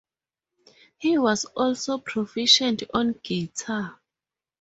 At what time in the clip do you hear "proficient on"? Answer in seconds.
1.99-3.11